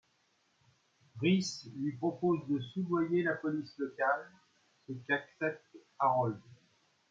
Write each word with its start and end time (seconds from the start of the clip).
Rice 1.21 1.67
lui 1.75 1.91
propose 1.91 2.39
de 2.49 2.59
soudoyer 2.59 3.21
la 3.21 3.33
police 3.35 3.71
locale, 3.77 4.31
ce 4.87 4.93
qu'accepte 5.05 5.61
Harold. 5.99 6.39